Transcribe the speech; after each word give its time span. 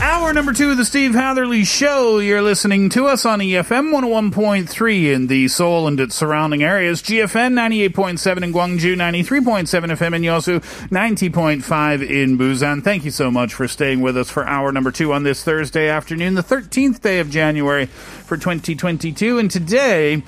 Hour 0.00 0.32
number 0.32 0.52
two 0.52 0.70
of 0.70 0.76
the 0.76 0.84
Steve 0.84 1.14
Hatherley 1.14 1.64
Show. 1.64 2.20
You're 2.20 2.40
listening 2.40 2.88
to 2.90 3.06
us 3.06 3.26
on 3.26 3.40
EFM 3.40 3.92
101.3 3.92 5.12
in 5.12 5.26
the 5.26 5.48
Seoul 5.48 5.88
and 5.88 5.98
its 5.98 6.14
surrounding 6.14 6.62
areas, 6.62 7.02
GFN 7.02 7.54
98.7 7.54 8.44
in 8.44 8.52
Gwangju, 8.52 8.94
93.7 8.94 9.66
FM 9.66 10.14
in 10.14 10.22
Yosu, 10.22 10.60
90.5 10.90 12.08
in 12.08 12.38
Busan. 12.38 12.84
Thank 12.84 13.04
you 13.04 13.10
so 13.10 13.28
much 13.30 13.52
for 13.54 13.66
staying 13.66 14.00
with 14.00 14.16
us 14.16 14.30
for 14.30 14.46
hour 14.46 14.70
number 14.70 14.92
two 14.92 15.12
on 15.12 15.24
this 15.24 15.42
Thursday 15.42 15.88
afternoon, 15.88 16.36
the 16.36 16.44
13th 16.44 17.00
day 17.00 17.18
of 17.18 17.28
January 17.28 17.86
for 17.86 18.36
2022. 18.36 19.38
And 19.38 19.50
today, 19.50 20.22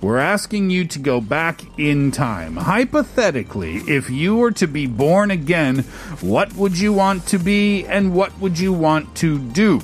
we're 0.00 0.18
asking 0.18 0.70
you 0.70 0.86
to 0.86 0.98
go 0.98 1.20
back 1.20 1.60
in 1.78 2.10
time. 2.10 2.56
Hypothetically, 2.56 3.76
if 3.76 4.08
you 4.08 4.36
were 4.36 4.52
to 4.52 4.66
be 4.66 4.86
born 4.86 5.30
again, 5.30 5.80
what 6.20 6.54
would 6.54 6.78
you 6.78 6.92
want 6.92 7.26
to 7.28 7.38
be 7.38 7.86
and 7.86 8.14
what 8.14 8.38
would 8.40 8.58
you 8.58 8.72
want 8.72 9.14
to 9.16 9.38
do? 9.38 9.80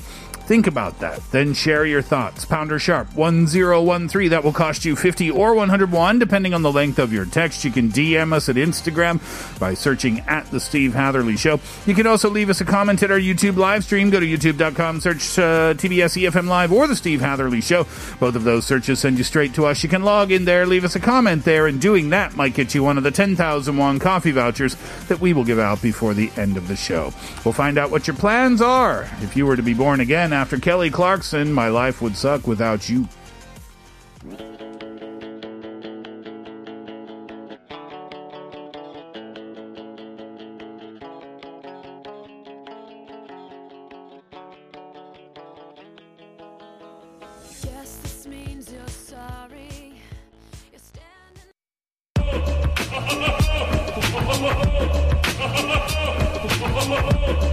Think 0.47 0.69
about 0.69 1.00
that. 1.00 1.20
Then 1.33 1.55
share 1.55 1.84
your 1.84 2.02
thoughts. 2.02 2.44
Pounder 2.44 2.78
Sharp 2.78 3.12
1013. 3.16 4.30
That 4.30 4.44
will 4.44 4.52
cost 4.52 4.84
you 4.84 4.94
50 4.94 5.28
or 5.28 5.56
101, 5.56 6.20
depending 6.20 6.55
on 6.55 6.62
the 6.62 6.70
length 6.70 7.00
of 7.00 7.12
your 7.12 7.25
text. 7.25 7.64
You 7.64 7.72
can 7.72 7.91
DM 7.91 8.33
us 8.33 8.48
at 8.48 8.55
Instagram 8.55 9.19
by 9.58 9.74
searching 9.74 10.20
at 10.20 10.48
The 10.52 10.61
Steve 10.61 10.94
Hatherley 10.94 11.36
Show. 11.36 11.58
You 11.84 11.97
can 11.97 12.06
also 12.06 12.30
leave 12.30 12.48
us 12.48 12.61
a 12.61 12.64
comment 12.64 13.02
at 13.02 13.11
our 13.11 13.19
YouTube 13.19 13.56
live 13.56 13.83
stream. 13.83 14.08
Go 14.11 14.20
to 14.20 14.27
youtube.com, 14.27 15.00
search 15.00 15.36
uh, 15.36 15.74
TBS 15.74 16.30
EFM 16.30 16.47
Live 16.47 16.72
or 16.72 16.86
The 16.86 16.94
Steve 16.94 17.20
Hatherley 17.20 17.61
Show. 17.61 17.83
Both 18.20 18.36
of 18.36 18.44
those 18.44 18.64
searches 18.64 19.00
send 19.00 19.19
you 19.19 19.24
straight 19.24 19.52
to 19.55 19.67
us. 19.67 19.83
You 19.83 19.89
can 19.89 20.05
log 20.05 20.30
in 20.30 20.44
there, 20.44 20.64
leave 20.64 20.84
us 20.84 20.94
a 20.94 21.00
comment 21.00 21.44
there, 21.44 21.67
and 21.67 21.80
doing 21.80 22.11
that 22.11 22.36
might 22.36 22.55
get 22.55 22.72
you 22.72 22.84
one 22.84 22.98
of 22.98 23.02
the 23.02 23.11
10,000 23.11 23.77
won 23.77 23.98
coffee 23.98 24.30
vouchers 24.30 24.77
that 25.08 25.19
we 25.19 25.33
will 25.33 25.44
give 25.44 25.58
out 25.58 25.83
before 25.83 26.14
the 26.14 26.30
end 26.36 26.56
of 26.56 26.69
the 26.69 26.77
show. 26.77 27.12
We'll 27.44 27.52
find 27.52 27.78
out 27.78 27.91
what 27.91 28.06
your 28.06 28.14
plans 28.14 28.62
are. 28.62 29.08
If 29.22 29.36
you 29.36 29.44
were 29.44 29.56
to 29.56 29.62
be 29.62 29.74
born 29.74 29.98
again 29.98 30.36
after 30.37 30.59
Kelly 30.59 30.91
Clarkson, 30.91 31.51
my 31.51 31.69
life 31.69 32.03
would 32.03 32.15
suck 32.15 32.47
without 32.47 32.91
you. 32.91 33.09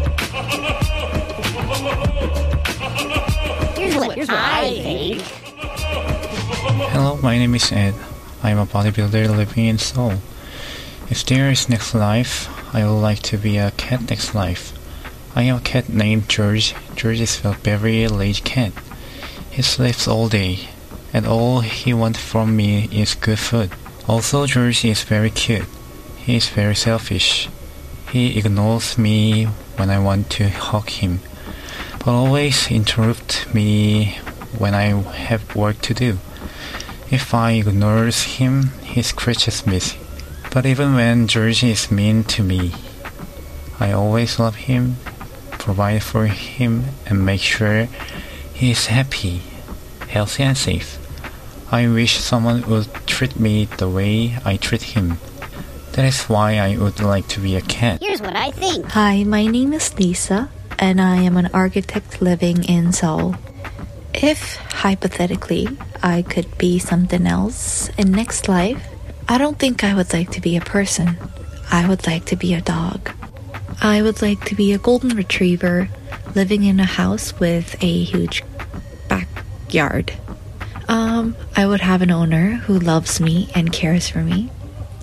Hello, 6.91 7.17
my 7.23 7.37
name 7.37 7.55
is 7.55 7.71
Ed. 7.71 7.93
I'm 8.43 8.57
a 8.57 8.65
bodybuilder 8.65 9.29
living 9.29 9.65
in 9.67 9.77
Seoul. 9.77 10.15
If 11.09 11.25
there 11.25 11.49
is 11.49 11.69
next 11.69 11.95
life, 11.95 12.49
I 12.75 12.85
would 12.85 12.99
like 12.99 13.21
to 13.23 13.37
be 13.37 13.57
a 13.57 13.71
cat 13.71 14.09
next 14.09 14.35
life. 14.35 14.73
I 15.37 15.43
have 15.43 15.59
a 15.59 15.63
cat 15.63 15.87
named 15.87 16.27
George. 16.27 16.75
George 16.95 17.21
is 17.21 17.45
a 17.45 17.53
very 17.53 18.09
lazy 18.09 18.41
cat. 18.41 18.73
He 19.49 19.61
sleeps 19.61 20.05
all 20.05 20.27
day, 20.27 20.67
and 21.13 21.25
all 21.25 21.61
he 21.61 21.93
wants 21.93 22.19
from 22.19 22.57
me 22.57 22.89
is 22.91 23.15
good 23.15 23.39
food. 23.39 23.71
Also, 24.05 24.45
George 24.47 24.83
is 24.83 25.03
very 25.03 25.29
cute. 25.29 25.65
He 26.17 26.35
is 26.35 26.49
very 26.49 26.75
selfish. 26.75 27.47
He 28.11 28.37
ignores 28.37 28.97
me 28.97 29.45
when 29.77 29.89
I 29.89 29.99
want 29.99 30.29
to 30.31 30.49
hug 30.49 30.89
him, 30.89 31.21
but 32.05 32.11
always 32.11 32.69
interrupt 32.69 33.53
me 33.53 34.17
when 34.57 34.73
I 34.73 34.87
have 35.27 35.55
work 35.55 35.79
to 35.83 35.93
do. 35.93 36.17
If 37.09 37.33
I 37.33 37.51
ignore 37.51 38.07
him, 38.07 38.71
he 38.83 39.01
scratches 39.01 39.65
me. 39.65 39.79
But 40.51 40.65
even 40.65 40.95
when 40.95 41.27
George 41.27 41.63
is 41.63 41.91
mean 41.91 42.25
to 42.25 42.43
me, 42.43 42.73
I 43.79 43.93
always 43.93 44.37
love 44.37 44.55
him, 44.55 44.97
provide 45.51 46.03
for 46.03 46.27
him, 46.27 46.85
and 47.05 47.25
make 47.25 47.41
sure 47.41 47.87
he 48.53 48.71
is 48.71 48.87
happy, 48.87 49.41
healthy, 50.09 50.43
and 50.43 50.57
safe. 50.57 50.99
I 51.71 51.87
wish 51.87 52.19
someone 52.19 52.67
would 52.69 52.93
treat 53.07 53.39
me 53.39 53.65
the 53.65 53.89
way 53.89 54.37
I 54.43 54.57
treat 54.57 54.93
him. 54.93 55.19
That 55.93 56.05
is 56.05 56.23
why 56.23 56.57
I 56.57 56.75
would 56.77 56.99
like 56.99 57.27
to 57.29 57.39
be 57.39 57.55
a 57.55 57.61
cat. 57.61 58.01
Here's 58.01 58.21
what 58.21 58.35
I 58.35 58.51
think. 58.51 58.91
Hi, 58.91 59.23
my 59.23 59.47
name 59.47 59.73
is 59.73 59.93
Lisa, 59.97 60.49
and 60.83 60.99
I 60.99 61.15
am 61.15 61.37
an 61.37 61.49
architect 61.53 62.21
living 62.21 62.65
in 62.65 62.91
Seoul. 62.91 63.37
If, 64.13 64.57
hypothetically, 64.57 65.69
I 66.03 66.23
could 66.23 66.57
be 66.57 66.77
something 66.77 67.25
else 67.25 67.87
in 67.97 68.11
next 68.11 68.49
life, 68.49 68.85
I 69.29 69.37
don't 69.37 69.57
think 69.57 69.81
I 69.81 69.95
would 69.95 70.11
like 70.11 70.31
to 70.31 70.41
be 70.41 70.57
a 70.57 70.61
person. 70.61 71.17
I 71.71 71.87
would 71.87 72.05
like 72.05 72.25
to 72.25 72.35
be 72.35 72.53
a 72.53 72.59
dog. 72.59 73.11
I 73.81 74.01
would 74.01 74.21
like 74.21 74.43
to 74.43 74.55
be 74.55 74.73
a 74.73 74.77
golden 74.77 75.15
retriever 75.15 75.87
living 76.35 76.63
in 76.65 76.81
a 76.81 76.85
house 76.99 77.39
with 77.39 77.81
a 77.81 78.03
huge 78.03 78.43
backyard. 79.07 80.11
Um, 80.89 81.37
I 81.55 81.65
would 81.65 81.79
have 81.79 82.01
an 82.01 82.11
owner 82.11 82.55
who 82.65 82.77
loves 82.77 83.21
me 83.21 83.47
and 83.55 83.71
cares 83.71 84.09
for 84.09 84.21
me, 84.21 84.49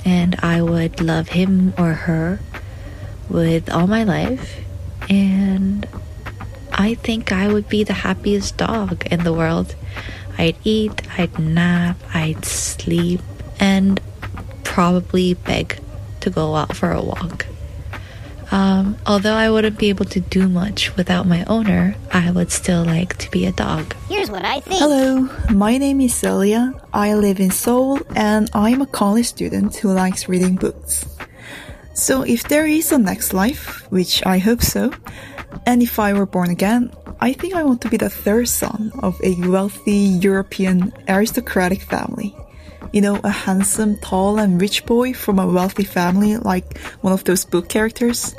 and 0.05 0.37
I 0.43 0.61
would 0.61 1.01
love 1.01 1.31
him 1.31 1.73
or 1.79 1.95
her 2.05 2.39
with 3.31 3.71
all 3.71 3.87
my 3.87 4.05
life, 4.05 4.61
and 5.11 5.87
I 6.73 6.95
think 6.95 7.33
I 7.33 7.53
would 7.53 7.69
be 7.69 7.85
the 7.85 7.93
happiest 7.93 8.57
dog 8.57 9.05
in 9.11 9.25
the 9.25 9.33
world. 9.33 9.75
I'd 10.39 10.57
eat, 10.65 11.03
I'd 11.19 11.39
nap, 11.39 11.97
I'd 12.15 12.45
sleep, 12.45 13.21
and 13.59 14.01
probably 14.65 15.35
beg 15.35 15.79
to 16.21 16.31
go 16.31 16.55
out 16.55 16.77
for 16.77 16.93
a 16.93 17.03
walk. 17.03 17.47
Um, 18.53 18.97
although 19.07 19.35
I 19.35 19.51
wouldn't 19.51 19.79
be 19.79 19.91
able 19.91 20.07
to 20.07 20.21
do 20.21 20.49
much 20.49 20.97
without 20.97 21.27
my 21.27 21.45
owner, 21.45 21.95
I 22.13 22.31
would 22.31 22.51
still 22.51 22.85
like 22.85 23.17
to 23.19 23.31
be 23.31 23.47
a 23.47 23.53
dog. 23.53 23.95
Here's 24.09 24.31
what 24.31 24.45
I 24.45 24.61
think. 24.61 24.81
Hello, 24.81 25.29
my 25.51 25.79
name 25.79 26.01
is 26.01 26.15
Celia. 26.15 26.75
I 26.93 27.15
live 27.15 27.39
in 27.39 27.51
Seoul 27.51 28.01
and 28.17 28.51
I'm 28.53 28.81
a 28.81 28.87
college 28.87 29.27
student 29.27 29.77
who 29.77 29.93
likes 29.93 30.29
reading 30.29 30.57
books. 30.57 31.07
So 32.01 32.23
if 32.23 32.49
there 32.49 32.65
is 32.65 32.93
a 32.93 32.99
next 32.99 33.35
life, 33.35 33.85
which 33.93 34.25
I 34.25 34.39
hope 34.39 34.63
so, 34.63 34.91
and 35.67 35.83
if 35.83 35.99
I 35.99 36.15
were 36.15 36.25
born 36.25 36.49
again, 36.49 36.91
I 37.21 37.35
think 37.35 37.53
I 37.53 37.63
want 37.63 37.83
to 37.83 37.91
be 37.91 37.99
the 37.99 38.09
third 38.09 38.49
son 38.49 38.91
of 39.03 39.21
a 39.23 39.35
wealthy 39.47 40.17
European 40.17 40.95
aristocratic 41.07 41.83
family. 41.83 42.35
You 42.95 43.03
know, 43.03 43.21
a 43.23 43.29
handsome, 43.29 43.99
tall, 43.99 44.39
and 44.39 44.59
rich 44.59 44.87
boy 44.87 45.13
from 45.13 45.39
a 45.39 45.47
wealthy 45.47 45.85
family 45.85 46.39
like 46.39 46.79
one 47.03 47.13
of 47.13 47.25
those 47.25 47.45
book 47.45 47.69
characters. 47.69 48.35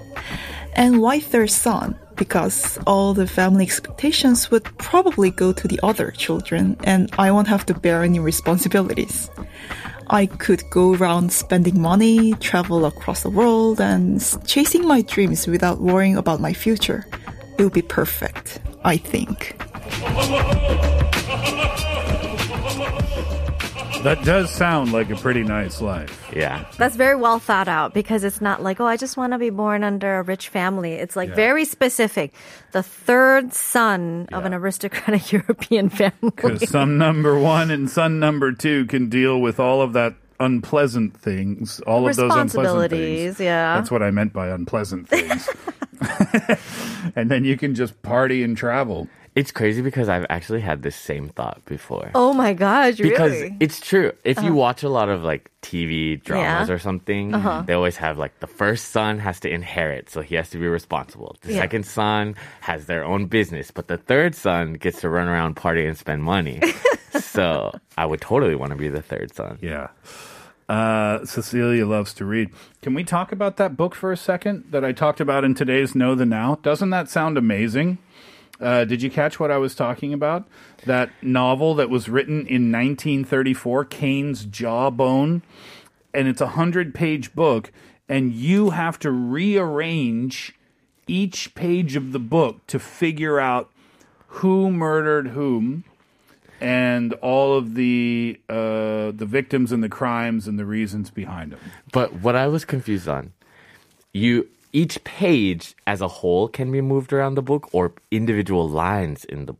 And 0.73 0.99
why 0.99 1.19
third 1.19 1.51
son? 1.51 1.99
Because 2.15 2.79
all 2.87 3.13
the 3.13 3.27
family 3.27 3.63
expectations 3.63 4.49
would 4.49 4.65
probably 4.79 5.29
go 5.29 5.53
to 5.53 5.67
the 5.67 5.79
other 5.83 6.09
children, 6.09 6.77
and 6.83 7.11
I 7.19 7.29
won't 7.29 7.47
have 7.47 7.67
to 7.67 7.75
bear 7.75 8.01
any 8.01 8.17
responsibilities. 8.17 9.29
I 10.13 10.25
could 10.25 10.69
go 10.69 10.93
around 10.93 11.31
spending 11.31 11.81
money, 11.81 12.33
travel 12.33 12.85
across 12.85 13.23
the 13.23 13.29
world, 13.29 13.79
and 13.79 14.21
chasing 14.45 14.85
my 14.85 15.03
dreams 15.03 15.47
without 15.47 15.79
worrying 15.79 16.17
about 16.17 16.41
my 16.41 16.51
future. 16.51 17.07
It 17.57 17.63
would 17.63 17.71
be 17.71 17.81
perfect, 17.81 18.59
I 18.83 18.97
think. 18.97 19.55
That 24.03 24.23
does 24.23 24.49
sound 24.49 24.91
like 24.91 25.11
a 25.11 25.15
pretty 25.15 25.43
nice 25.43 25.79
life. 25.79 26.27
Yeah. 26.35 26.65
That's 26.77 26.95
very 26.95 27.15
well 27.15 27.37
thought 27.37 27.67
out 27.67 27.93
because 27.93 28.23
it's 28.23 28.41
not 28.41 28.63
like, 28.63 28.79
oh, 28.79 28.85
I 28.85 28.97
just 28.97 29.15
want 29.15 29.33
to 29.33 29.37
be 29.37 29.51
born 29.51 29.83
under 29.83 30.17
a 30.17 30.23
rich 30.23 30.49
family. 30.49 30.93
It's 30.93 31.15
like 31.15 31.29
Yeah. 31.29 31.35
very 31.35 31.65
specific. 31.65 32.33
The 32.71 32.81
third 32.81 33.53
son 33.53 34.27
of 34.33 34.43
an 34.45 34.55
aristocratic 34.55 35.31
European 35.31 35.89
family. 35.89 36.13
Because 36.21 36.67
son 36.69 36.97
number 36.97 37.37
one 37.37 37.69
and 37.69 37.87
son 37.89 38.19
number 38.19 38.51
two 38.51 38.85
can 38.87 39.07
deal 39.07 39.39
with 39.39 39.59
all 39.59 39.83
of 39.83 39.93
that 39.93 40.15
unpleasant 40.39 41.15
things, 41.15 41.79
all 41.81 42.07
of 42.07 42.15
those 42.15 42.23
unpleasant 42.23 42.55
Responsibilities, 42.55 43.35
things. 43.37 43.39
yeah. 43.45 43.75
That's 43.75 43.91
what 43.91 44.01
I 44.01 44.09
meant 44.09 44.33
by 44.33 44.47
unpleasant 44.47 45.07
things. 45.09 45.47
and 47.15 47.29
then 47.29 47.43
you 47.45 47.55
can 47.55 47.75
just 47.75 48.01
party 48.01 48.41
and 48.43 48.57
travel. 48.57 49.07
It's 49.33 49.51
crazy 49.51 49.81
because 49.81 50.09
I've 50.09 50.25
actually 50.29 50.59
had 50.59 50.83
this 50.83 50.95
same 50.95 51.29
thought 51.29 51.63
before. 51.65 52.11
Oh 52.13 52.33
my 52.33 52.51
gosh, 52.53 52.97
because 52.97 53.31
really? 53.31 53.55
it's 53.61 53.79
true. 53.79 54.11
If 54.25 54.37
you 54.41 54.47
Uh-huh. 54.49 54.55
watch 54.55 54.83
a 54.83 54.89
lot 54.89 55.07
of 55.07 55.23
like 55.23 55.49
TV 55.61 56.17
dramas 56.21 56.67
Yeah. 56.67 56.75
or 56.75 56.79
something, 56.79 57.33
Uh-huh. 57.33 57.63
they 57.65 57.71
always 57.73 57.95
have 57.97 58.17
like 58.17 58.37
the 58.41 58.47
first 58.47 58.89
son 58.91 59.19
has 59.19 59.39
to 59.41 59.49
inherit, 59.49 60.09
so 60.09 60.19
he 60.21 60.35
has 60.35 60.49
to 60.49 60.57
be 60.57 60.67
responsible. 60.67 61.37
The 61.41 61.53
Yeah. 61.53 61.61
second 61.61 61.85
son 61.85 62.35
has 62.61 62.87
their 62.87 63.05
own 63.05 63.27
business, 63.27 63.71
but 63.71 63.87
the 63.87 63.95
third 63.97 64.35
son 64.35 64.73
gets 64.73 64.99
to 65.01 65.09
run 65.09 65.29
around, 65.29 65.55
party, 65.55 65.85
and 65.85 65.97
spend 65.97 66.23
money. 66.23 66.59
so 67.19 67.71
I 67.97 68.05
would 68.05 68.19
totally 68.19 68.55
want 68.55 68.71
to 68.71 68.77
be 68.77 68.89
the 68.89 69.01
third 69.01 69.33
son. 69.33 69.59
Yeah. 69.61 69.87
Uh, 70.67 71.25
Cecilia 71.25 71.85
loves 71.85 72.13
to 72.15 72.25
read. 72.25 72.49
Can 72.81 72.93
we 72.93 73.03
talk 73.03 73.31
about 73.31 73.57
that 73.57 73.75
book 73.75 73.93
for 73.95 74.11
a 74.11 74.17
second 74.17 74.65
that 74.71 74.85
I 74.85 74.91
talked 74.93 75.19
about 75.19 75.43
in 75.43 75.53
today's 75.55 75.95
Know 75.95 76.15
the 76.15 76.25
Now? 76.25 76.59
Doesn't 76.63 76.89
that 76.91 77.09
sound 77.09 77.37
amazing? 77.37 77.97
Uh, 78.61 78.85
did 78.85 79.01
you 79.01 79.09
catch 79.09 79.39
what 79.39 79.51
I 79.51 79.57
was 79.57 79.73
talking 79.73 80.13
about? 80.13 80.47
That 80.85 81.09
novel 81.21 81.75
that 81.75 81.89
was 81.89 82.07
written 82.07 82.45
in 82.47 82.71
1934, 82.71 83.85
Cain's 83.85 84.45
Jawbone, 84.45 85.41
and 86.13 86.27
it's 86.27 86.41
a 86.41 86.49
hundred 86.49 86.93
page 86.93 87.33
book, 87.33 87.71
and 88.07 88.31
you 88.31 88.69
have 88.69 88.99
to 88.99 89.11
rearrange 89.11 90.53
each 91.07 91.55
page 91.55 91.95
of 91.95 92.11
the 92.11 92.19
book 92.19 92.65
to 92.67 92.77
figure 92.77 93.39
out 93.39 93.71
who 94.27 94.71
murdered 94.71 95.29
whom 95.29 95.83
and 96.61 97.13
all 97.15 97.57
of 97.57 97.73
the 97.73 98.39
uh, 98.47 99.11
the 99.11 99.25
victims 99.27 99.71
and 99.71 99.83
the 99.83 99.89
crimes 99.89 100.47
and 100.47 100.59
the 100.59 100.65
reasons 100.65 101.09
behind 101.09 101.51
them. 101.51 101.59
But 101.91 102.13
what 102.21 102.35
I 102.35 102.47
was 102.47 102.63
confused 102.63 103.07
on, 103.07 103.33
you 104.13 104.47
each 104.73 105.03
page 105.03 105.75
as 105.85 106.01
a 106.01 106.07
whole 106.07 106.47
can 106.47 106.71
be 106.71 106.81
moved 106.81 107.11
around 107.13 107.35
the 107.35 107.41
book, 107.41 107.69
or 107.71 107.93
individual 108.11 108.67
lines 108.69 109.25
in 109.25 109.45
the 109.45 109.55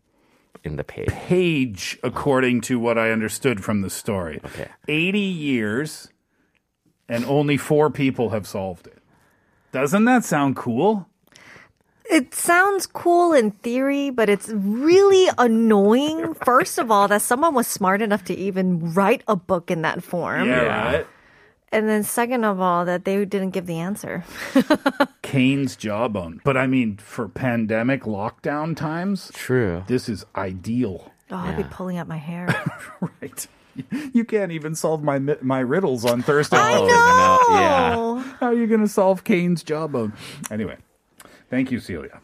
in 0.63 0.75
the 0.75 0.83
page. 0.83 1.07
Page, 1.09 1.97
according 2.03 2.61
to 2.61 2.77
what 2.79 2.97
I 2.97 3.11
understood 3.11 3.63
from 3.63 3.81
the 3.81 3.89
story, 3.89 4.39
Okay. 4.45 4.67
eighty 4.87 5.19
years, 5.19 6.09
and 7.09 7.25
only 7.25 7.57
four 7.57 7.89
people 7.89 8.29
have 8.29 8.45
solved 8.47 8.87
it. 8.87 8.99
Doesn't 9.71 10.05
that 10.05 10.23
sound 10.23 10.55
cool? 10.55 11.07
It 12.09 12.35
sounds 12.35 12.85
cool 12.87 13.31
in 13.31 13.51
theory, 13.51 14.09
but 14.09 14.27
it's 14.29 14.49
really 14.49 15.29
annoying. 15.37 16.33
First 16.45 16.77
of 16.77 16.91
all, 16.91 17.07
that 17.07 17.21
someone 17.21 17.53
was 17.55 17.67
smart 17.67 18.01
enough 18.01 18.25
to 18.25 18.35
even 18.35 18.93
write 18.93 19.23
a 19.29 19.35
book 19.37 19.71
in 19.71 19.81
that 19.83 20.03
form. 20.03 20.47
Yeah, 20.47 20.65
right. 20.93 21.07
And 21.71 21.87
then 21.87 22.03
second 22.03 22.43
of 22.43 22.59
all, 22.59 22.83
that 22.85 23.05
they 23.05 23.23
didn't 23.23 23.51
give 23.51 23.65
the 23.65 23.79
answer. 23.79 24.25
Cain's 25.21 25.75
jawbone. 25.77 26.41
But 26.43 26.57
I 26.57 26.67
mean, 26.67 26.97
for 26.97 27.29
pandemic 27.29 28.03
lockdown 28.03 28.75
times, 28.75 29.31
true. 29.33 29.83
This 29.87 30.09
is 30.09 30.25
ideal. 30.35 31.11
Oh, 31.29 31.37
I'd 31.37 31.55
be 31.55 31.63
pulling 31.63 31.97
out 31.97 32.09
my 32.09 32.17
hair. 32.17 32.47
right. 33.21 33.47
You 34.13 34.25
can't 34.25 34.51
even 34.51 34.75
solve 34.75 35.01
my 35.01 35.17
my 35.17 35.59
riddles 35.59 36.03
on 36.03 36.21
Thursday. 36.21 36.57
I 36.57 36.75
morning. 36.75 36.93
know. 36.93 37.39
Yeah. 37.51 38.35
How 38.41 38.47
are 38.47 38.53
you 38.53 38.67
going 38.67 38.81
to 38.81 38.87
solve 38.89 39.23
Cain's 39.23 39.63
jawbone? 39.63 40.11
Anyway, 40.49 40.75
thank 41.49 41.71
you, 41.71 41.79
Celia. 41.79 42.19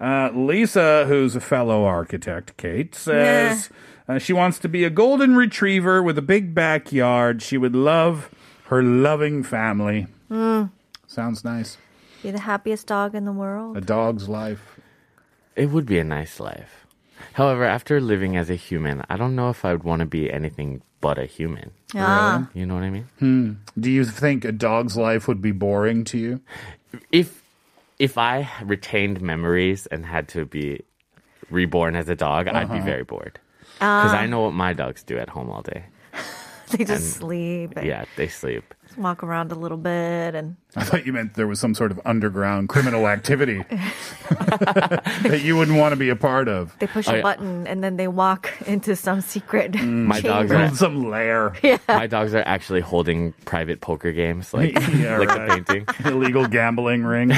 Uh, 0.00 0.30
Lisa, 0.32 1.04
who's 1.06 1.36
a 1.36 1.40
fellow 1.40 1.84
architect, 1.84 2.56
Kate, 2.56 2.94
says 2.94 3.68
uh, 4.08 4.18
she 4.18 4.32
wants 4.32 4.58
to 4.60 4.68
be 4.68 4.84
a 4.84 4.90
golden 4.90 5.36
retriever 5.36 6.02
with 6.02 6.16
a 6.16 6.22
big 6.22 6.54
backyard. 6.54 7.42
She 7.42 7.58
would 7.58 7.76
love 7.76 8.30
her 8.68 8.82
loving 8.82 9.42
family. 9.42 10.06
Mm, 10.30 10.70
Sounds 11.06 11.44
nice. 11.44 11.76
be 12.22 12.30
the 12.30 12.40
happiest 12.40 12.86
dog 12.86 13.14
in 13.14 13.24
the 13.24 13.32
world. 13.32 13.76
A 13.76 13.80
dog's 13.80 14.28
life. 14.28 14.78
It 15.56 15.66
would 15.70 15.86
be 15.86 15.98
a 15.98 16.04
nice 16.04 16.38
life. 16.40 16.86
However, 17.32 17.64
after 17.64 18.00
living 18.00 18.36
as 18.36 18.48
a 18.50 18.54
human, 18.54 19.04
I 19.08 19.16
don't 19.16 19.34
know 19.34 19.50
if 19.50 19.64
I 19.64 19.72
would 19.72 19.82
want 19.84 20.00
to 20.00 20.06
be 20.06 20.30
anything 20.32 20.82
but 21.00 21.18
a 21.18 21.24
human. 21.26 21.70
Ah. 21.94 22.48
You 22.54 22.66
know 22.66 22.74
what 22.74 22.82
I 22.84 22.90
mean? 22.90 23.08
Hmm. 23.18 23.52
Do 23.78 23.90
you 23.90 24.04
think 24.04 24.44
a 24.44 24.52
dog's 24.52 24.96
life 24.96 25.26
would 25.28 25.40
be 25.40 25.52
boring 25.52 26.04
to 26.04 26.18
you? 26.18 26.40
If 27.12 27.42
if 27.98 28.16
I 28.16 28.48
retained 28.64 29.20
memories 29.20 29.86
and 29.86 30.06
had 30.06 30.28
to 30.28 30.44
be 30.44 30.82
reborn 31.50 31.96
as 31.96 32.08
a 32.08 32.14
dog, 32.14 32.46
I'd 32.48 32.68
be 32.70 32.76
Uh-huh. 32.76 32.84
very 32.84 33.02
bored. 33.04 33.38
Because 33.74 34.12
Ah. 34.12 34.18
I 34.22 34.26
know 34.26 34.40
what 34.42 34.54
my 34.54 34.72
dogs 34.72 35.02
do 35.02 35.18
at 35.18 35.30
home 35.30 35.50
all 35.50 35.62
day. 35.62 35.84
they 36.76 36.84
just 36.84 36.90
And- 36.90 37.02
sleep 37.02 37.72
and 37.76 37.86
Yeah, 37.86 38.04
they 38.16 38.28
sleep. 38.28 38.74
walk 38.96 39.22
around 39.22 39.52
a 39.52 39.54
little 39.54 39.76
bit 39.76 40.34
and 40.34 40.56
I 40.74 40.82
thought 40.84 41.06
you 41.06 41.12
meant 41.12 41.34
there 41.34 41.46
was 41.46 41.60
some 41.60 41.74
sort 41.74 41.90
of 41.92 42.00
underground 42.04 42.68
criminal 42.68 43.06
activity 43.06 43.62
that 44.30 45.40
you 45.44 45.56
wouldn't 45.56 45.78
want 45.78 45.92
to 45.92 45.96
be 45.96 46.08
a 46.08 46.16
part 46.16 46.48
of. 46.48 46.76
they 46.78 46.86
push 46.86 47.06
Oh, 47.08 47.12
a 47.12 47.16
yeah. 47.16 47.22
button 47.22 47.66
and 47.66 47.82
then 47.84 47.96
they 47.96 48.08
walk 48.08 48.50
into 48.66 48.96
some 48.96 49.20
secret 49.20 49.74
My 49.82 50.20
dogs 50.20 50.50
are 50.50 50.58
Build 50.66 50.76
some 50.76 51.08
lair. 51.10 51.52
Yeah. 51.62 51.78
my 51.88 52.06
dogs 52.06 52.34
are 52.34 52.42
actually 52.46 52.80
holding 52.80 53.32
private 53.44 53.80
poker 53.80 54.12
games, 54.12 54.52
like 54.54 54.72
Yeah, 54.94 55.18
like 55.18 55.28
right. 55.28 55.50
a 55.50 55.62
painting. 55.64 55.86
Illegal 56.04 56.46
gambling 56.46 57.04
ring. 57.04 57.32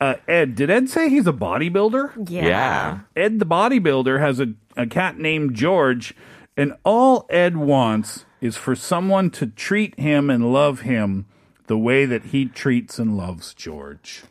Uh, 0.00 0.14
Ed, 0.28 0.54
did 0.54 0.70
Ed 0.70 0.88
say 0.88 1.08
he's 1.08 1.26
a 1.26 1.32
bodybuilder? 1.32 2.28
Yeah. 2.30 2.46
Yeah. 2.46 2.98
Ed 3.16 3.38
the 3.38 3.46
bodybuilder 3.46 4.20
has 4.20 4.40
a, 4.40 4.52
a 4.76 4.86
cat 4.86 5.18
named 5.18 5.54
George, 5.54 6.14
and 6.56 6.74
all 6.84 7.26
Ed 7.30 7.56
wants 7.56 8.24
is 8.40 8.56
for 8.56 8.74
someone 8.74 9.30
to 9.30 9.46
treat 9.46 9.98
him 9.98 10.30
and 10.30 10.52
love 10.52 10.80
him 10.80 11.26
the 11.66 11.78
way 11.78 12.04
that 12.04 12.26
he 12.26 12.46
treats 12.46 12.98
and 12.98 13.16
loves 13.16 13.54
George. 13.54 14.24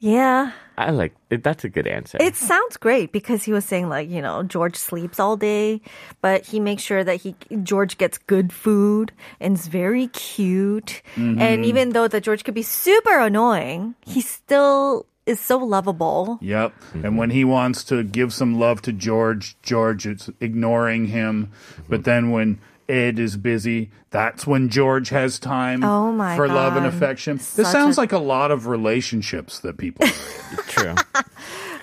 Yeah. 0.00 0.52
I 0.78 0.90
like 0.90 1.14
it. 1.28 1.44
That's 1.44 1.62
a 1.62 1.68
good 1.68 1.86
answer. 1.86 2.16
It 2.18 2.34
sounds 2.34 2.78
great 2.78 3.12
because 3.12 3.44
he 3.44 3.52
was 3.52 3.66
saying 3.66 3.90
like, 3.90 4.08
you 4.08 4.22
know, 4.22 4.42
George 4.42 4.76
sleeps 4.76 5.20
all 5.20 5.36
day, 5.36 5.82
but 6.22 6.46
he 6.46 6.58
makes 6.58 6.82
sure 6.82 7.04
that 7.04 7.16
he 7.16 7.36
George 7.62 7.98
gets 7.98 8.16
good 8.16 8.50
food 8.50 9.12
and 9.40 9.58
is 9.58 9.66
very 9.66 10.06
cute. 10.08 11.02
And 11.16 11.38
mm-hmm. 11.38 11.64
even 11.64 11.90
though 11.90 12.08
that 12.08 12.22
George 12.22 12.44
could 12.44 12.54
be 12.54 12.62
super 12.62 13.18
annoying, 13.18 13.94
he 14.00 14.22
still 14.22 15.04
is 15.26 15.40
so 15.40 15.58
lovable. 15.58 16.38
Yep. 16.40 16.74
And 16.94 17.04
mm-hmm. 17.04 17.16
when 17.16 17.30
he 17.30 17.44
wants 17.44 17.84
to 17.84 18.02
give 18.02 18.32
some 18.32 18.58
love 18.58 18.82
to 18.82 18.92
George, 18.92 19.56
George 19.62 20.06
is 20.06 20.30
ignoring 20.40 21.06
him. 21.06 21.46
Mm-hmm. 21.46 21.82
But 21.88 22.04
then 22.04 22.30
when 22.30 22.60
Ed 22.88 23.18
is 23.18 23.36
busy, 23.36 23.90
that's 24.10 24.46
when 24.46 24.68
George 24.68 25.10
has 25.10 25.38
time 25.38 25.84
Oh 25.84 26.10
my 26.10 26.36
for 26.36 26.48
love 26.48 26.76
and 26.76 26.84
God. 26.84 26.94
affection. 26.94 27.36
This 27.36 27.70
sounds 27.70 27.96
a- 27.96 28.00
like 28.00 28.12
a 28.12 28.18
lot 28.18 28.50
of 28.50 28.66
relationships 28.66 29.60
that 29.60 29.78
people 29.78 30.06
True. 30.68 30.94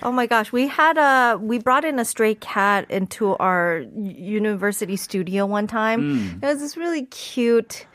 Oh 0.03 0.11
my 0.11 0.27
gosh, 0.27 0.51
we 0.51 0.67
had 0.67 0.97
a 0.99 1.39
we 1.39 1.57
brought 1.57 1.83
in 1.83 1.97
a 1.97 2.05
stray 2.05 2.35
cat 2.35 2.89
into 2.91 3.35
our 3.37 3.83
university 3.95 4.95
studio 4.95 5.47
one 5.47 5.65
time. 5.65 6.19
Mm. 6.19 6.43
It 6.43 6.45
was 6.45 6.59
this 6.59 6.77
really 6.77 7.07
cute 7.07 7.87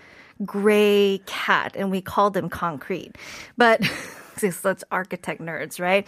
gray 0.45 1.23
cat 1.27 1.77
and 1.77 1.93
we 1.93 2.01
called 2.01 2.37
him 2.37 2.49
Concrete. 2.49 3.17
But 3.57 3.83
that's 4.41 4.85
architect 4.91 5.41
nerds, 5.41 5.81
right? 5.81 6.07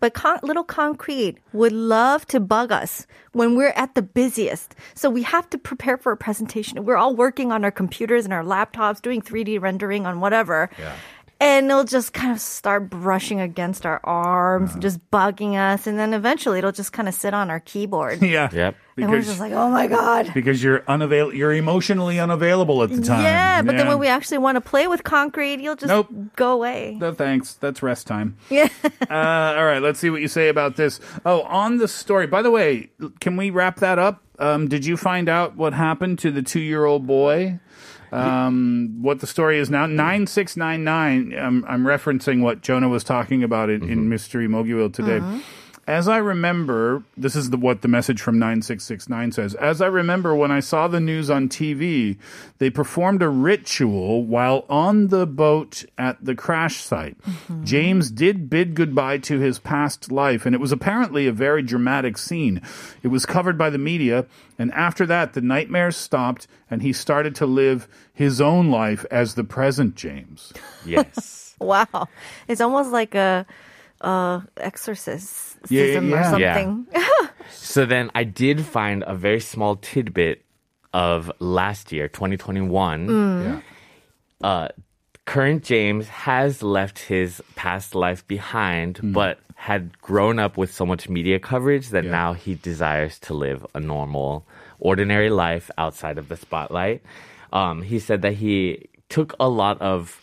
But 0.00 0.14
con- 0.14 0.40
little 0.42 0.64
Concrete 0.64 1.38
would 1.52 1.72
love 1.72 2.26
to 2.26 2.40
bug 2.40 2.72
us 2.72 3.06
when 3.32 3.56
we're 3.56 3.70
at 3.76 3.94
the 3.94 4.02
busiest. 4.02 4.74
So 4.94 5.10
we 5.10 5.22
have 5.22 5.48
to 5.50 5.58
prepare 5.58 5.96
for 5.96 6.12
a 6.12 6.16
presentation. 6.16 6.84
We're 6.84 6.96
all 6.96 7.14
working 7.14 7.52
on 7.52 7.64
our 7.64 7.70
computers 7.70 8.24
and 8.24 8.32
our 8.32 8.42
laptops, 8.44 9.00
doing 9.00 9.22
3D 9.22 9.60
rendering 9.60 10.06
on 10.06 10.20
whatever. 10.20 10.70
And 11.38 11.66
it'll 11.70 11.84
just 11.84 12.14
kind 12.14 12.32
of 12.32 12.40
start 12.40 12.88
brushing 12.88 13.40
against 13.40 13.84
our 13.84 14.00
arms, 14.04 14.74
just 14.76 14.98
bugging 15.10 15.54
us. 15.54 15.86
And 15.86 15.98
then 15.98 16.14
eventually 16.14 16.58
it'll 16.58 16.72
just 16.72 16.94
kind 16.94 17.08
of 17.08 17.14
sit 17.14 17.34
on 17.34 17.50
our 17.50 17.60
keyboard. 17.60 18.22
Yeah. 18.26 18.48
Yep. 18.50 18.74
and 18.96 19.10
we're 19.10 19.20
just 19.20 19.38
like, 19.38 19.52
oh 19.52 19.68
my 19.68 19.86
God. 19.86 20.30
because 20.32 20.62
you're 20.62 20.82
unavail 20.88 21.34
you're 21.34 21.52
emotionally 21.52 22.18
unavailable 22.18 22.82
at 22.82 22.88
the 22.90 23.02
time. 23.02 23.22
Yeah, 23.22 23.60
but 23.60 23.76
then 23.76 23.86
when 23.86 23.98
we 23.98 24.08
actually 24.08 24.38
want 24.38 24.56
to 24.56 24.62
play 24.62 24.86
with 24.86 25.04
concrete, 25.04 25.60
you'll 25.60 25.76
just 25.76 25.88
Nope. 25.88 26.08
go 26.36 26.52
away. 26.52 26.96
No 26.98 27.12
thanks. 27.12 27.52
That's 27.54 27.82
rest 27.82 28.06
time. 28.06 28.38
Yeah. 28.50 28.68
Uh, 29.10 29.54
all 29.58 29.64
right, 29.66 29.80
let's 29.82 29.98
see 30.00 30.08
what 30.08 30.22
you 30.22 30.28
say 30.28 30.48
about 30.48 30.76
this. 30.76 31.00
Oh, 31.26 31.42
on 31.42 31.76
the 31.76 31.88
story. 31.88 32.26
By 32.26 32.40
the 32.40 32.50
way, 32.50 32.88
can 33.20 33.36
we 33.36 33.50
wrap 33.50 33.76
that 33.80 33.98
up? 33.98 34.22
Um, 34.38 34.68
did 34.68 34.86
you 34.86 34.96
find 34.96 35.28
out 35.28 35.56
what 35.56 35.74
happened 35.74 36.18
to 36.20 36.30
the 36.30 36.42
two-year-old 36.42 37.06
boy? 37.06 37.60
Um, 38.16 38.96
what 39.00 39.20
the 39.20 39.26
story 39.26 39.58
is 39.58 39.70
now? 39.70 39.86
Nine 39.86 40.26
six 40.26 40.56
nine 40.56 40.84
nine. 40.84 41.34
I'm 41.38 41.64
I'm 41.66 41.84
referencing 41.84 42.42
what 42.42 42.62
Jonah 42.62 42.88
was 42.88 43.04
talking 43.04 43.42
about 43.42 43.70
in, 43.70 43.88
in 43.88 44.08
Mystery 44.08 44.48
Mogul 44.48 44.90
today. 44.90 45.20
As 45.86 46.08
I 46.08 46.16
remember, 46.16 47.04
this 47.16 47.36
is 47.36 47.50
the, 47.50 47.56
what 47.56 47.82
the 47.82 47.88
message 47.88 48.20
from 48.20 48.40
9669 48.40 49.30
says. 49.30 49.54
As 49.54 49.80
I 49.80 49.86
remember 49.86 50.34
when 50.34 50.50
I 50.50 50.58
saw 50.58 50.88
the 50.88 50.98
news 50.98 51.30
on 51.30 51.48
TV, 51.48 52.18
they 52.58 52.70
performed 52.70 53.22
a 53.22 53.28
ritual 53.28 54.24
while 54.24 54.64
on 54.68 55.08
the 55.08 55.26
boat 55.26 55.84
at 55.96 56.24
the 56.24 56.34
crash 56.34 56.78
site. 56.78 57.16
Mm-hmm. 57.22 57.64
James 57.64 58.10
did 58.10 58.50
bid 58.50 58.74
goodbye 58.74 59.18
to 59.18 59.38
his 59.38 59.60
past 59.60 60.10
life, 60.10 60.44
and 60.44 60.56
it 60.56 60.60
was 60.60 60.72
apparently 60.72 61.28
a 61.28 61.32
very 61.32 61.62
dramatic 61.62 62.18
scene. 62.18 62.60
It 63.04 63.08
was 63.08 63.24
covered 63.24 63.56
by 63.56 63.70
the 63.70 63.78
media, 63.78 64.26
and 64.58 64.72
after 64.72 65.06
that, 65.06 65.34
the 65.34 65.40
nightmares 65.40 65.96
stopped, 65.96 66.48
and 66.68 66.82
he 66.82 66.92
started 66.92 67.36
to 67.36 67.46
live 67.46 67.86
his 68.12 68.40
own 68.40 68.72
life 68.72 69.06
as 69.12 69.34
the 69.34 69.44
present 69.44 69.94
James. 69.94 70.52
Yes. 70.84 71.42
Wow. 71.58 72.08
It's 72.48 72.60
almost 72.60 72.90
like 72.90 73.14
a 73.14 73.46
uh 74.06 74.40
exorcism 74.56 75.58
Yeah, 75.68 75.98
or 75.98 76.38
yeah. 76.38 76.54
something. 76.54 76.86
So 77.50 77.86
then 77.86 78.10
I 78.14 78.24
did 78.24 78.58
find 78.64 79.04
a 79.06 79.14
very 79.14 79.40
small 79.40 79.76
tidbit 79.76 80.42
of 80.92 81.30
last 81.38 81.92
year, 81.92 82.08
2021. 82.08 83.08
Yeah. 83.08 83.60
Uh, 84.42 84.68
current 85.26 85.62
James 85.62 86.08
has 86.08 86.62
left 86.62 86.98
his 86.98 87.42
past 87.54 87.94
life 87.94 88.26
behind, 88.26 88.98
but 89.14 89.38
had 89.54 89.82
grown 90.00 90.38
up 90.38 90.56
with 90.56 90.72
so 90.72 90.84
much 90.86 91.08
media 91.08 91.38
coverage 91.38 91.90
that 91.90 92.04
now 92.04 92.32
he 92.32 92.54
desires 92.54 93.18
to 93.20 93.34
live 93.34 93.64
a 93.74 93.80
normal, 93.80 94.44
ordinary 94.80 95.30
life 95.30 95.70
outside 95.78 96.18
of 96.18 96.28
the 96.28 96.36
spotlight. 96.36 97.02
Um, 97.52 97.82
he 97.82 97.98
said 97.98 98.22
that 98.22 98.34
he 98.34 98.88
took 99.08 99.34
a 99.38 99.48
lot 99.48 99.80
of, 99.80 100.20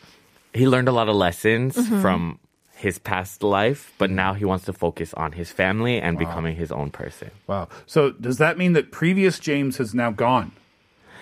he 0.53 0.67
learned 0.67 0.87
a 0.89 0.91
lot 0.99 1.07
of 1.09 1.15
lessons 1.15 1.75
Mhm. 1.77 2.01
from 2.01 2.39
his 2.83 2.99
past 2.99 3.41
life, 3.41 3.93
but 3.97 4.09
now 4.09 4.33
he 4.33 4.43
wants 4.43 4.65
to 4.65 4.73
focus 4.73 5.13
on 5.13 5.31
his 5.31 5.51
family 5.51 6.01
and 6.01 6.19
becoming 6.19 6.53
his 6.53 6.69
own 6.69 6.91
person. 6.91 7.31
Wow. 7.47 7.69
So 7.85 8.11
does 8.11 8.39
that 8.39 8.57
mean 8.57 8.73
that 8.73 8.91
previous 8.91 9.39
James 9.39 9.77
has 9.77 9.93
now 9.93 10.11
gone? 10.11 10.51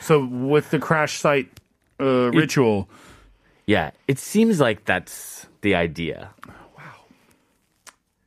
So 0.02 0.26
with 0.26 0.72
the 0.72 0.80
crash 0.80 1.20
site 1.20 1.60
uh, 2.00 2.32
ritual, 2.32 2.90
Yeah, 3.68 3.92
it 4.08 4.18
seems 4.18 4.60
like 4.60 4.86
that's 4.86 5.46
the 5.62 5.76
idea. 5.76 6.32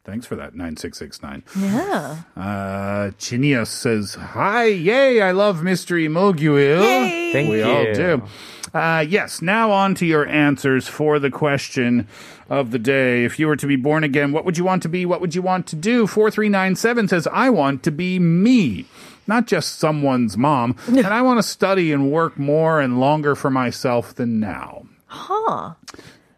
Thanks 0.05 0.27
for 0.27 0.37
that, 0.37 0.55
9669. 0.55 1.43
Yeah. 1.59 2.19
Uh, 2.37 3.11
Chinias 3.19 3.69
says, 3.69 4.15
Hi, 4.17 4.65
yay, 4.67 5.23
I 5.23 5.31
love 5.31 5.63
Mystery 5.63 6.09
Mogul. 6.09 6.59
Yay. 6.59 7.33
Thank 7.33 7.49
we 7.51 7.63
all 7.63 7.85
do. 7.95 8.23
Uh, 8.75 9.05
yes, 9.09 9.41
now 9.41 9.71
on 9.71 9.95
to 9.95 10.05
your 10.05 10.27
answers 10.27 10.87
for 10.87 11.19
the 11.19 11.31
question 11.31 12.07
of 12.51 12.71
the 12.71 12.79
day. 12.79 13.25
If 13.25 13.39
you 13.39 13.47
were 13.47 13.57
to 13.57 13.67
be 13.67 13.77
born 13.77 14.05
again, 14.05 14.33
what 14.33 14.45
would 14.45 14.59
you 14.59 14.65
want 14.65 14.83
to 14.83 14.89
be? 14.91 15.07
What 15.07 15.23
would 15.23 15.35
you 15.35 15.41
want 15.43 15.67
to 15.69 15.77
do? 15.77 16.07
4397 16.07 17.09
says, 17.09 17.27
I 17.29 17.49
want 17.49 17.83
to 17.85 17.91
be 17.91 18.19
me. 18.19 18.85
Not 19.27 19.47
just 19.47 19.79
someone's 19.79 20.37
mom. 20.37 20.77
and 20.87 21.07
I 21.07 21.23
want 21.23 21.39
to 21.39 21.43
study 21.43 21.93
and 21.93 22.11
work 22.13 22.39
more 22.39 22.79
and 22.81 23.01
longer 23.01 23.35
for 23.35 23.49
myself 23.49 24.15
than 24.15 24.39
now. 24.39 24.85
Huh. 25.07 25.75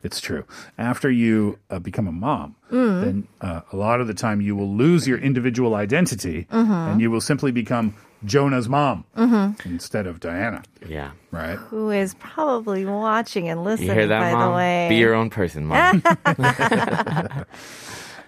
It's 0.06 0.20
true. 0.20 0.44
After 0.78 1.10
you 1.10 1.58
uh, 1.68 1.80
become 1.80 2.06
a 2.06 2.12
mom, 2.12 2.54
Mm. 2.72 3.00
then 3.04 3.28
uh, 3.40 3.60
a 3.72 3.76
lot 3.76 4.00
of 4.00 4.06
the 4.06 4.14
time 4.14 4.40
you 4.40 4.54
will 4.56 4.72
lose 4.84 5.06
your 5.06 5.18
individual 5.18 5.74
identity 5.74 6.46
Mhm. 6.50 6.92
and 6.92 7.00
you 7.00 7.10
will 7.12 7.20
simply 7.20 7.50
become 7.52 7.94
Jonah's 8.24 8.68
mom 8.68 9.04
Mhm. 9.16 9.54
instead 9.66 10.06
of 10.06 10.18
Diana. 10.20 10.62
Yeah. 10.88 11.10
Right? 11.30 11.58
Who 11.70 11.90
is 11.90 12.14
probably 12.14 12.84
watching 12.84 13.48
and 13.48 13.62
listening, 13.62 13.88
You 13.88 13.94
listening, 13.94 13.98
hear 13.98 14.06
that, 14.08 14.32
by 14.32 14.38
mom? 14.38 14.50
the 14.50 14.56
way. 14.56 14.86
Be 14.88 14.96
your 14.96 15.14
own 15.14 15.28
person, 15.30 15.66
mom. 15.66 16.02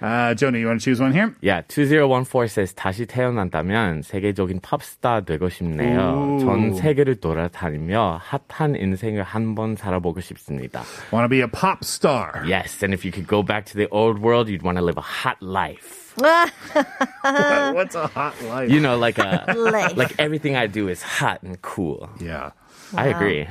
Uh, 0.02 0.34
Jonah, 0.34 0.58
you 0.58 0.68
want 0.68 0.82
to 0.82 0.84
choose 0.84 1.00
one 1.00 1.14
here? 1.14 1.34
Yeah, 1.40 1.62
2014 1.62 2.48
says 2.50 2.74
다시 2.76 3.06
태어난다면 3.06 4.02
세계적인 4.04 4.60
팝스타 4.60 5.22
되고 5.22 5.48
싶네요. 5.48 6.00
오. 6.00 6.40
전 6.40 6.74
세계를 6.76 7.16
돌아다니며 7.22 8.20
핫한 8.50 8.76
인생을 8.76 9.24
한 9.24 9.56
번 9.56 9.76
살아보고 9.78 10.20
싶습니다. 10.20 10.84
Want 11.14 11.24
to 11.24 11.30
be 11.30 11.40
a 11.42 11.48
pop 11.48 11.86
star? 11.86 12.44
Yes, 12.46 12.84
and 12.84 12.94
if 12.94 13.06
you 13.06 13.12
could 13.14 13.28
go 13.28 13.42
back 13.44 13.66
to 13.68 13.76
the 13.78 13.88
old 13.92 14.20
world, 14.20 14.50
you'd 14.50 14.62
want 14.64 14.78
to 14.78 14.84
live 14.84 14.98
a 14.98 15.02
hot 15.02 15.38
life. 15.42 16.12
What's 16.18 17.96
a 17.96 18.08
hot 18.08 18.36
life? 18.44 18.70
You 18.70 18.80
know, 18.80 18.98
like 18.98 19.18
a 19.18 19.46
Life. 19.56 19.96
like 19.96 20.16
everything 20.20 20.56
I 20.56 20.68
do 20.68 20.88
is 20.90 21.02
hot 21.02 21.44
and 21.44 21.62
cool. 21.62 22.10
Yeah. 22.20 22.52
I 22.96 23.08
Wow. 23.10 23.16
agree. 23.16 23.48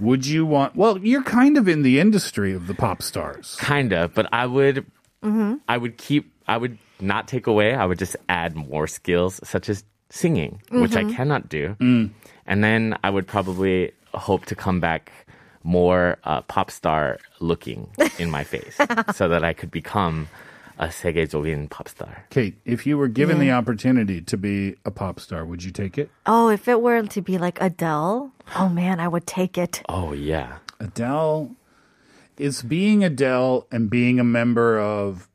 Would 0.00 0.26
you 0.26 0.46
want? 0.46 0.76
Well, 0.76 0.98
you're 1.02 1.24
kind 1.24 1.58
of 1.58 1.66
in 1.68 1.82
the 1.82 1.98
industry 1.98 2.54
of 2.54 2.66
the 2.68 2.74
pop 2.74 3.02
stars. 3.02 3.56
Kinda, 3.60 4.08
but 4.14 4.28
I 4.32 4.46
would 4.46 4.86
Mm-hmm. 5.22 5.54
I 5.68 5.76
would 5.76 5.96
keep 5.98 6.30
I 6.46 6.56
would 6.56 6.78
not 7.00 7.28
take 7.28 7.46
away. 7.46 7.74
I 7.74 7.84
would 7.84 7.98
just 7.98 8.16
add 8.28 8.56
more 8.56 8.86
skills 8.86 9.40
such 9.44 9.68
as 9.68 9.84
singing, 10.10 10.62
which 10.72 10.96
I 10.96 11.04
Mhm. 11.04 11.12
cannot 11.14 11.48
do. 11.48 11.76
Mm. 11.80 12.10
And 12.46 12.64
then 12.64 12.96
I 13.04 13.10
would 13.10 13.26
probably 13.26 13.92
hope 14.14 14.46
to 14.46 14.54
come 14.56 14.80
back 14.80 15.12
more 15.62 16.16
uh, 16.24 16.40
pop 16.48 16.70
star 16.70 17.18
looking 17.40 17.90
in 18.18 18.30
my 18.30 18.42
face 18.44 18.78
so 19.12 19.28
that 19.28 19.44
I 19.44 19.52
could 19.52 19.70
become 19.70 20.28
a 20.78 20.86
세계적인 20.88 21.68
pop 21.68 21.88
star. 21.90 22.24
Kate, 22.30 22.54
if 22.64 22.86
you 22.86 22.96
were 22.96 23.08
given 23.10 23.38
the 23.38 23.52
Yeah. 23.52 23.58
opportunity 23.58 24.22
to 24.22 24.36
be 24.38 24.76
a 24.86 24.90
pop 24.90 25.20
star, 25.20 25.44
would 25.44 25.62
you 25.62 25.70
take 25.74 25.98
it? 25.98 26.08
Oh, 26.24 26.48
if 26.48 26.68
it 26.68 26.80
were 26.80 27.02
to 27.02 27.20
be 27.20 27.36
like 27.36 27.58
Adele, 27.60 28.32
oh 28.56 28.68
man, 28.70 29.00
I 29.00 29.08
would 29.08 29.26
take 29.26 29.58
it. 29.58 29.82
Oh 29.90 30.14
yeah. 30.14 30.62
Adele 30.80 31.50
is 32.37 32.61
being 32.61 33.03
Adele 33.03 33.67
and 33.71 33.89
being 33.89 34.19
a 34.19 34.23
member 34.23 34.79
of 34.79 35.29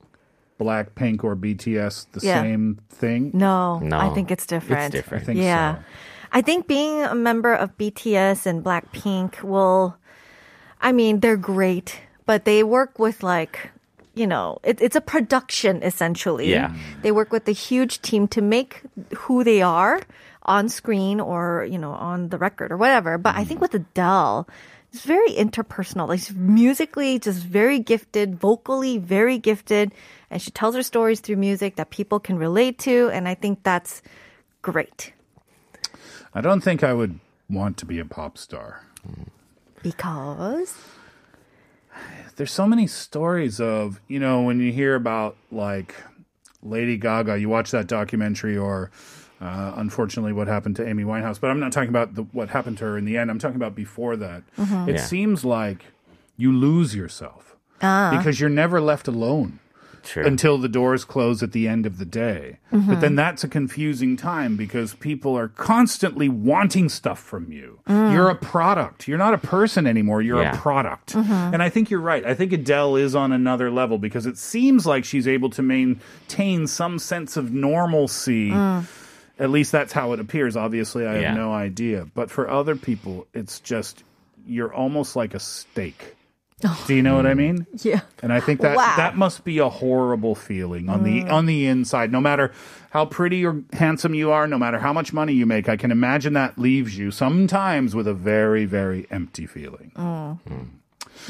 Blackpink 0.59 1.23
or 1.23 1.37
BTS 1.37 2.07
the 2.13 2.21
Yeah. 2.27 2.43
same 2.43 2.79
thing? 2.91 3.31
No, 3.33 3.79
No, 3.79 3.99
I 3.99 4.11
think 4.11 4.31
it's 4.31 4.47
different. 4.47 4.95
it's 4.95 5.05
different. 5.05 5.23
I 5.23 5.27
think 5.27 5.39
yeah. 5.41 5.75
so. 5.77 5.81
I 6.33 6.43
think 6.43 6.67
being 6.67 7.03
a 7.03 7.15
member 7.15 7.55
of 7.55 7.77
BTS 7.79 8.45
and 8.45 8.63
Blackpink 8.63 9.43
will, 9.43 9.97
I 10.81 10.93
mean, 10.93 11.21
they're 11.21 11.37
great, 11.39 12.01
but 12.27 12.45
they 12.45 12.63
work 12.63 12.99
with 12.99 13.23
like, 13.23 13.71
you 14.15 14.27
know, 14.27 14.59
it, 14.63 14.81
it's 14.83 14.97
a 14.97 15.01
production 15.01 15.83
essentially. 15.83 16.51
Yeah. 16.51 16.75
They 17.03 17.13
work 17.13 17.33
with 17.33 17.49
a 17.49 17.53
huge 17.53 18.03
team 18.03 18.29
to 18.29 18.43
make 18.43 18.83
who 19.17 19.45
they 19.45 19.63
are 19.63 20.03
on 20.43 20.69
screen 20.69 21.21
or, 21.21 21.67
you 21.71 21.79
know, 21.79 21.93
on 21.93 22.29
the 22.29 22.39
record 22.39 22.73
or 22.73 22.77
whatever. 22.77 23.17
But 23.17 23.37
I 23.37 23.45
think 23.45 23.59
mm. 23.59 23.63
with 23.63 23.75
Adele, 23.75 24.49
it's 24.93 25.05
very 25.05 25.31
interpersonal. 25.33 26.09
Like 26.09 26.21
she's 26.21 26.35
musically 26.35 27.19
just 27.19 27.43
very 27.43 27.79
gifted, 27.79 28.37
vocally 28.37 28.99
very 28.99 29.39
gifted, 29.39 29.93
and 30.31 30.41
she 30.41 30.51
tells 30.51 30.75
her 30.75 30.83
stories 30.83 31.21
through 31.21 31.37
music 31.37 31.77
that 31.77 31.91
people 31.91 32.21
can 32.21 32.39
relate 32.39 32.79
to, 32.81 33.11
and 33.11 33.29
I 33.29 33.35
think 33.35 33.63
that's 33.63 34.03
great. 34.63 35.13
I 36.35 36.41
don't 36.41 36.61
think 36.61 36.83
I 36.83 36.93
would 36.93 37.19
want 37.49 37.77
to 37.79 37.87
be 37.87 37.99
a 37.99 38.05
pop 38.05 38.39
star. 38.39 38.85
Because 39.83 40.75
There's 42.37 42.53
so 42.53 42.67
many 42.67 42.87
stories 42.87 43.61
of, 43.61 44.01
you 44.07 44.21
know, 44.21 44.43
when 44.43 44.61
you 44.61 44.73
hear 44.73 44.95
about 44.95 45.37
like 45.51 45.95
Lady 46.63 46.97
Gaga, 46.97 47.39
you 47.39 47.49
watch 47.49 47.71
that 47.73 47.87
documentary 47.87 48.57
or 48.57 48.91
uh, 49.41 49.73
unfortunately 49.77 50.33
what 50.33 50.49
happened 50.49 50.77
to 50.77 50.87
Amy 50.89 51.05
Winehouse, 51.05 51.41
but 51.41 51.51
I'm 51.51 51.61
not 51.61 51.73
talking 51.73 51.91
about 51.91 52.15
the, 52.15 52.23
what 52.33 52.49
happened 52.51 52.79
to 52.79 52.85
her 52.85 52.99
in 52.99 53.05
the 53.05 53.17
end. 53.17 53.31
I'm 53.31 53.39
talking 53.39 53.57
about 53.57 53.75
before 53.75 54.17
that. 54.17 54.43
Mhm. 54.59 54.89
It 54.89 54.95
Yeah. 54.97 55.01
seems 55.03 55.45
like 55.45 55.85
you 56.37 56.53
lose 56.53 56.95
yourself 56.95 57.57
Ah. 57.83 58.15
because 58.17 58.41
you're 58.41 58.51
never 58.51 58.81
left 58.81 59.07
alone. 59.09 59.59
True. 60.05 60.25
until 60.25 60.57
the 60.57 60.69
doors 60.69 61.05
close 61.05 61.43
at 61.43 61.53
the 61.53 61.69
end 61.69 61.85
of 61.85 61.99
the 61.99 62.07
day. 62.07 62.59
But 62.73 63.01
then 63.03 63.15
that's 63.15 63.45
a 63.45 63.49
confusing 63.49 64.17
time 64.17 64.57
because 64.57 64.95
people 64.95 65.37
are 65.37 65.49
constantly 65.49 66.31
wanting 66.31 66.89
stuff 66.89 67.19
from 67.19 67.53
you. 67.53 67.81
You're 67.87 68.31
a 68.31 68.35
product. 68.35 69.07
You're 69.07 69.19
not 69.19 69.35
a 69.35 69.39
person 69.39 69.87
anymore. 69.87 70.23
You're 70.23 70.41
Yeah. 70.41 70.55
a 70.55 70.57
product. 70.57 71.15
And 71.15 71.63
I 71.63 71.69
think 71.69 71.91
you're 71.91 72.01
right. 72.01 72.25
I 72.25 72.33
think 72.33 72.55
Adele 72.55 72.97
is 72.97 73.15
on 73.15 73.33
another 73.33 73.71
level 73.71 73.99
because 73.99 74.25
it 74.25 74.39
seems 74.39 74.87
like 74.87 75.05
she's 75.05 75.29
able 75.29 75.51
to 75.51 75.63
maintain 75.63 76.67
some 76.67 76.99
sense 76.99 77.37
of 77.37 77.53
normalcy. 77.53 78.51
At 79.39 79.51
least 79.51 79.71
that's 79.73 79.93
how 79.93 80.13
it 80.13 80.21
appears. 80.21 80.57
Obviously, 80.57 81.07
I 81.07 81.21
Yeah. 81.21 81.29
have 81.29 81.37
no 81.37 81.53
idea. 81.53 82.07
But 82.15 82.31
for 82.31 82.49
other 82.51 82.75
people, 82.77 83.27
it's 83.35 83.61
just 83.61 84.03
you're 84.47 84.73
almost 84.73 85.15
like 85.17 85.35
a 85.35 85.41
steak. 85.41 86.15
Oh. 86.65 86.85
Do 86.89 86.95
you 86.95 87.03
know 87.03 87.15
what 87.15 87.25
I 87.27 87.35
mean? 87.35 87.67
yeah. 87.83 88.01
And 88.21 88.33
I 88.33 88.41
think 88.41 88.63
that 88.63 88.77
Wow. 88.77 88.95
that 88.97 89.17
must 89.17 89.45
be 89.45 89.59
a 89.59 89.69
horrible 89.69 90.35
feeling 90.35 90.89
on 90.89 91.05
the 91.05 91.23
uh. 91.23 91.37
on 91.37 91.47
the 91.47 91.67
inside. 91.67 92.11
No 92.11 92.21
matter 92.21 92.51
how 92.91 93.05
pretty 93.05 93.47
or 93.47 93.63
handsome 93.75 94.13
you 94.15 94.33
are, 94.33 94.49
no 94.49 94.59
matter 94.59 94.79
how 94.81 94.93
much 94.93 95.13
money 95.13 95.35
you 95.35 95.47
make, 95.47 95.69
I 95.69 95.77
can 95.77 95.93
imagine 95.93 96.33
that 96.33 96.59
leaves 96.59 96.99
you 96.99 97.13
sometimes 97.13 97.95
with 97.95 98.09
a 98.09 98.15
very 98.15 98.65
very 98.65 99.07
empty 99.11 99.47
feeling. 99.47 99.93
Oh. 99.95 100.39
Hmm. 100.49 100.63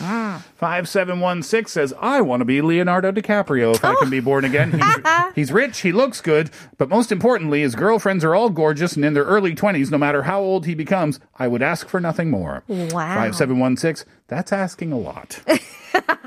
Ah. 0.00 0.45
Five 0.57 0.88
seven 0.88 1.21
one 1.21 1.42
six 1.42 1.73
says, 1.73 1.92
"I 2.00 2.21
want 2.21 2.40
to 2.40 2.45
be 2.45 2.61
Leonardo 2.61 3.12
DiCaprio 3.12 3.75
if 3.75 3.85
I 3.85 3.95
can 3.97 4.11
be 4.11 4.21
born 4.21 4.45
again. 4.45 4.73
He's, 4.73 4.97
he's 5.35 5.52
rich, 5.52 5.80
he 5.80 5.92
looks 5.92 6.21
good, 6.21 6.50
but 6.76 6.88
most 6.88 7.11
importantly, 7.12 7.62
his 7.62 7.75
girlfriends 7.75 8.25
are 8.25 8.35
all 8.35 8.50
gorgeous 8.50 8.97
and 8.97 9.04
in 9.04 9.14
their 9.14 9.25
early 9.25 9.54
twenties. 9.54 9.90
No 9.90 9.99
matter 9.99 10.23
how 10.25 10.40
old 10.40 10.66
he 10.66 10.75
becomes, 10.75 11.21
I 11.37 11.49
would 11.49 11.62
ask 11.62 11.88
for 11.88 12.00
nothing 12.00 12.30
more." 12.30 12.62
Wow. 12.68 12.90
Five 13.14 13.37
seven 13.37 13.59
one 13.59 13.76
six. 13.76 14.04
That's 14.28 14.52
asking 14.52 14.92
a 14.92 14.99
lot. 14.99 15.40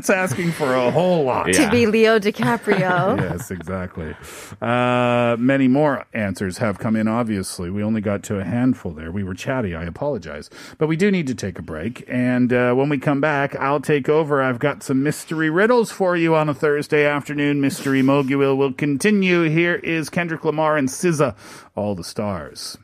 That's 0.00 0.32
asking 0.32 0.52
for 0.52 0.74
a 0.74 0.90
whole 0.90 1.24
lot. 1.24 1.52
To 1.52 1.70
be 1.70 1.84
Leo 1.84 2.18
DiCaprio. 2.18 3.20
yes, 3.20 3.50
exactly. 3.50 4.14
Uh, 4.58 5.36
many 5.38 5.68
more 5.68 6.06
answers 6.14 6.56
have 6.56 6.78
come 6.78 6.96
in, 6.96 7.06
obviously. 7.06 7.68
We 7.68 7.82
only 7.82 8.00
got 8.00 8.22
to 8.22 8.38
a 8.38 8.44
handful 8.44 8.92
there. 8.92 9.12
We 9.12 9.22
were 9.22 9.34
chatty. 9.34 9.74
I 9.74 9.84
apologize. 9.84 10.48
But 10.78 10.86
we 10.86 10.96
do 10.96 11.10
need 11.10 11.26
to 11.26 11.34
take 11.34 11.58
a 11.58 11.62
break. 11.62 12.02
And 12.08 12.50
uh, 12.50 12.72
when 12.72 12.88
we 12.88 12.96
come 12.96 13.20
back, 13.20 13.54
I'll 13.56 13.78
take 13.78 14.08
over. 14.08 14.40
I've 14.42 14.58
got 14.58 14.82
some 14.82 15.02
mystery 15.02 15.50
riddles 15.50 15.92
for 15.92 16.16
you 16.16 16.34
on 16.34 16.48
a 16.48 16.54
Thursday 16.54 17.04
afternoon. 17.04 17.60
Mystery 17.60 18.00
Mogul 18.00 18.56
will 18.56 18.72
continue. 18.72 19.50
Here 19.50 19.74
is 19.74 20.08
Kendrick 20.08 20.46
Lamar 20.46 20.78
and 20.78 20.88
SZA, 20.88 21.36
All 21.76 21.94
the 21.94 22.04
Stars. 22.04 22.78